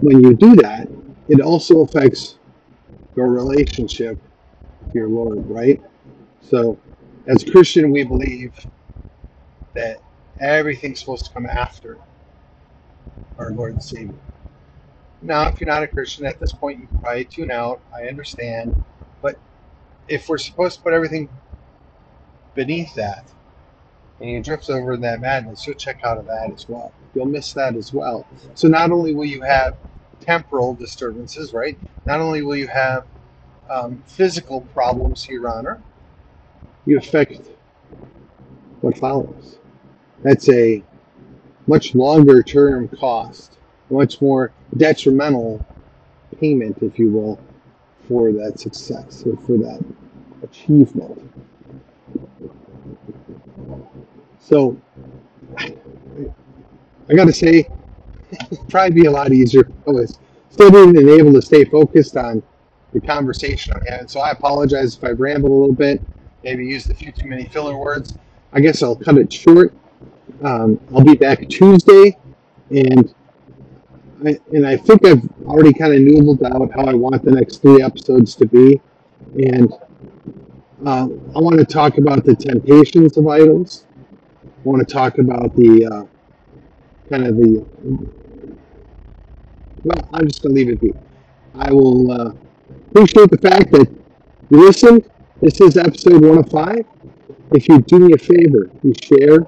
When 0.00 0.22
you 0.22 0.34
do 0.34 0.54
that, 0.56 0.88
it 1.28 1.40
also 1.40 1.80
affects 1.80 2.38
your 3.16 3.30
relationship 3.30 4.22
with 4.80 4.94
your 4.94 5.08
Lord, 5.08 5.48
right? 5.48 5.80
So, 6.40 6.78
as 7.26 7.44
Christian, 7.44 7.90
we 7.90 8.04
believe 8.04 8.66
that 9.74 9.98
everything's 10.40 11.00
supposed 11.00 11.26
to 11.26 11.32
come 11.32 11.46
after 11.46 11.98
our 13.38 13.50
Lord 13.50 13.72
and 13.72 13.82
Savior. 13.82 14.14
Now, 15.20 15.48
if 15.48 15.60
you're 15.60 15.68
not 15.68 15.82
a 15.82 15.88
Christian 15.88 16.26
at 16.26 16.38
this 16.38 16.52
point, 16.52 16.80
you 16.80 16.88
probably 17.02 17.24
tune 17.24 17.50
out. 17.50 17.80
I 17.96 18.06
understand. 18.08 18.84
But 19.20 19.40
if 20.06 20.28
we're 20.28 20.38
supposed 20.38 20.76
to 20.76 20.82
put 20.82 20.92
everything 20.92 21.28
beneath 22.54 22.94
that, 22.94 23.33
and 24.24 24.32
you 24.32 24.42
drift 24.42 24.70
over 24.70 24.94
in 24.94 25.02
that 25.02 25.20
madness, 25.20 25.66
you'll 25.66 25.76
check 25.76 26.02
out 26.02 26.16
of 26.16 26.24
that 26.24 26.50
as 26.50 26.66
well. 26.66 26.94
You'll 27.14 27.26
miss 27.26 27.52
that 27.52 27.76
as 27.76 27.92
well. 27.92 28.26
So 28.54 28.68
not 28.68 28.90
only 28.90 29.14
will 29.14 29.26
you 29.26 29.42
have 29.42 29.76
temporal 30.20 30.72
disturbances, 30.74 31.52
right? 31.52 31.78
Not 32.06 32.20
only 32.20 32.40
will 32.40 32.56
you 32.56 32.66
have 32.68 33.04
um, 33.68 34.02
physical 34.06 34.62
problems, 34.72 35.28
Your 35.28 35.46
Honor, 35.50 35.82
you 36.86 36.96
affect 36.96 37.38
what 38.80 38.96
follows. 38.96 39.58
That's 40.22 40.48
a 40.48 40.82
much 41.66 41.94
longer 41.94 42.42
term 42.42 42.88
cost, 42.88 43.58
much 43.90 44.22
more 44.22 44.52
detrimental 44.74 45.62
payment, 46.40 46.78
if 46.80 46.98
you 46.98 47.10
will, 47.10 47.38
for 48.08 48.32
that 48.32 48.58
success 48.58 49.22
or 49.26 49.36
for 49.36 49.58
that 49.58 49.84
achievement. 50.42 51.30
So 54.44 54.76
I 55.58 57.14
got 57.16 57.24
to 57.24 57.32
say, 57.32 57.66
probably 58.68 59.02
be 59.02 59.06
a 59.06 59.10
lot 59.10 59.32
easier 59.32 59.66
I 59.86 59.90
was 59.90 60.18
studying 60.50 60.96
and 60.98 61.08
able 61.08 61.32
to 61.32 61.40
stay 61.40 61.64
focused 61.64 62.18
on 62.18 62.42
the 62.92 63.00
conversation 63.00 63.72
I'm 63.74 63.86
having. 63.86 64.08
So 64.08 64.20
I 64.20 64.32
apologize 64.32 64.96
if 64.96 65.02
I 65.02 65.10
rambled 65.10 65.50
a 65.50 65.54
little 65.54 65.74
bit, 65.74 66.02
maybe 66.42 66.66
used 66.66 66.90
a 66.90 66.94
few 66.94 67.10
too 67.10 67.26
many 67.26 67.46
filler 67.46 67.76
words. 67.76 68.18
I 68.52 68.60
guess 68.60 68.82
I'll 68.82 68.96
cut 68.96 69.16
it 69.16 69.32
short. 69.32 69.72
Um, 70.42 70.78
I'll 70.94 71.02
be 71.02 71.14
back 71.14 71.48
Tuesday, 71.48 72.18
and 72.70 73.14
I, 74.26 74.38
and 74.52 74.66
I 74.66 74.76
think 74.76 75.06
I've 75.06 75.22
already 75.46 75.72
kind 75.72 75.94
of 75.94 76.00
noodled 76.00 76.42
out 76.44 76.70
how 76.72 76.84
I 76.84 76.92
want 76.92 77.24
the 77.24 77.32
next 77.32 77.62
three 77.62 77.82
episodes 77.82 78.34
to 78.36 78.46
be, 78.46 78.80
and 79.42 79.72
uh, 80.84 81.08
I 81.34 81.40
want 81.40 81.58
to 81.58 81.64
talk 81.64 81.96
about 81.96 82.24
the 82.24 82.36
temptations 82.36 83.16
of 83.16 83.26
idols. 83.26 83.86
I 84.64 84.68
want 84.70 84.88
to 84.88 84.90
talk 84.90 85.18
about 85.18 85.54
the 85.56 85.84
uh, 85.84 87.10
kind 87.10 87.26
of 87.26 87.36
the. 87.36 87.66
Well, 89.82 90.08
I'm 90.14 90.26
just 90.26 90.42
going 90.42 90.54
to 90.54 90.58
leave 90.58 90.70
it 90.70 90.80
be. 90.80 90.90
I 91.54 91.70
will 91.70 92.10
uh, 92.10 92.32
appreciate 92.90 93.30
the 93.30 93.36
fact 93.36 93.72
that 93.72 93.94
you 94.48 94.64
listened. 94.64 95.10
This 95.42 95.60
is 95.60 95.76
episode 95.76 96.24
105. 96.24 96.86
If 97.52 97.68
you 97.68 97.82
do 97.82 97.98
me 97.98 98.14
a 98.14 98.16
favor, 98.16 98.70
you 98.82 98.94
share 99.02 99.46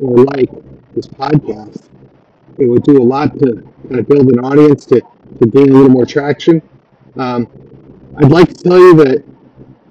or 0.00 0.18
like 0.18 0.48
this 0.94 1.08
podcast, 1.08 1.88
it 2.58 2.66
would 2.66 2.84
do 2.84 3.02
a 3.02 3.02
lot 3.02 3.36
to 3.40 3.68
kind 3.88 3.98
of 3.98 4.06
build 4.06 4.28
an 4.28 4.38
audience 4.44 4.86
to, 4.86 5.00
to 5.40 5.46
gain 5.48 5.70
a 5.70 5.72
little 5.72 5.88
more 5.88 6.06
traction. 6.06 6.62
Um, 7.16 7.48
I'd 8.18 8.30
like 8.30 8.46
to 8.46 8.54
tell 8.54 8.78
you 8.78 8.94
that 8.94 9.24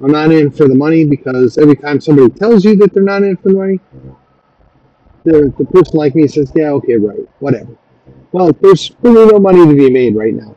I'm 0.01 0.11
not 0.11 0.31
in 0.31 0.49
for 0.49 0.69
the 0.69 0.75
money 0.75 1.03
because 1.03 1.57
every 1.57 1.75
time 1.75 1.99
somebody 1.99 2.29
tells 2.29 2.63
you 2.63 2.77
that 2.77 2.93
they're 2.93 3.03
not 3.03 3.23
in 3.23 3.35
for 3.35 3.49
the 3.49 3.55
money, 3.55 3.79
the, 5.23 5.53
the 5.57 5.65
person 5.65 5.97
like 5.97 6.15
me 6.15 6.27
says, 6.27 6.51
yeah, 6.55 6.69
okay, 6.71 6.95
right, 6.95 7.27
whatever. 7.39 7.75
Well, 8.31 8.51
there's 8.61 8.91
really 9.01 9.31
no 9.31 9.39
money 9.39 9.65
to 9.65 9.75
be 9.75 9.89
made 9.89 10.15
right 10.15 10.33
now. 10.33 10.55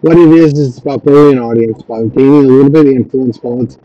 What 0.00 0.16
it 0.16 0.30
is 0.30 0.58
is 0.58 0.78
about 0.78 1.04
building 1.04 1.38
an 1.38 1.44
audience, 1.44 1.82
about 1.82 2.12
gaining 2.14 2.44
a 2.44 2.48
little 2.48 2.70
bit 2.70 2.86
of 2.86 2.92
influence, 2.92 3.38
about 3.38 3.76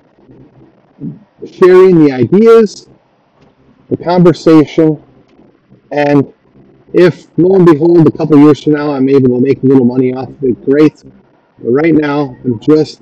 sharing 1.46 2.04
the 2.04 2.12
ideas, 2.12 2.90
the 3.90 3.98
conversation, 3.98 5.02
and 5.92 6.34
if 6.94 7.28
lo 7.38 7.56
and 7.56 7.66
behold, 7.66 8.08
a 8.08 8.12
couple 8.12 8.38
years 8.38 8.64
from 8.64 8.74
now, 8.74 8.92
I'm 8.92 9.08
able 9.10 9.30
to 9.30 9.40
make 9.40 9.64
a 9.64 9.66
little 9.66 9.86
money 9.86 10.14
off 10.14 10.30
of 10.30 10.44
it, 10.44 10.64
great. 10.66 11.04
But 11.60 11.70
right 11.70 11.94
now, 11.94 12.36
I'm 12.44 12.60
just 12.60 13.02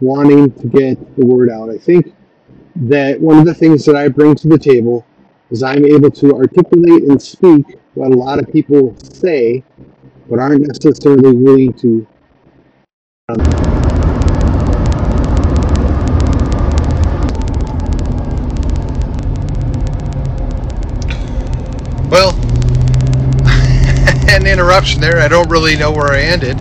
wanting 0.00 0.52
to 0.52 0.66
get 0.66 1.16
the 1.16 1.24
word 1.24 1.50
out. 1.50 1.70
I 1.70 1.78
think 1.78 2.14
that 2.76 3.20
one 3.20 3.38
of 3.38 3.44
the 3.44 3.54
things 3.54 3.84
that 3.86 3.96
I 3.96 4.08
bring 4.08 4.34
to 4.36 4.48
the 4.48 4.58
table 4.58 5.04
is 5.50 5.62
I'm 5.62 5.84
able 5.84 6.10
to 6.10 6.34
articulate 6.34 7.04
and 7.04 7.20
speak 7.20 7.66
what 7.94 8.12
a 8.12 8.16
lot 8.16 8.38
of 8.38 8.50
people 8.52 8.96
say, 8.98 9.64
but 10.28 10.38
aren't 10.38 10.66
necessarily 10.66 11.36
willing 11.36 11.72
to. 11.74 12.06
Well, 22.10 22.30
an 24.28 24.46
interruption 24.46 25.00
there. 25.00 25.18
I 25.18 25.28
don't 25.28 25.48
really 25.48 25.76
know 25.76 25.90
where 25.92 26.12
I 26.12 26.20
ended. 26.20 26.56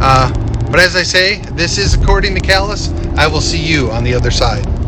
Uh, 0.00 0.32
but 0.70 0.78
as 0.80 0.94
I 0.96 1.02
say, 1.02 1.40
this 1.52 1.78
is 1.78 1.94
According 1.94 2.34
to 2.34 2.40
Callus. 2.40 2.90
I 3.16 3.26
will 3.26 3.40
see 3.40 3.60
you 3.60 3.90
on 3.90 4.04
the 4.04 4.14
other 4.14 4.30
side. 4.30 4.79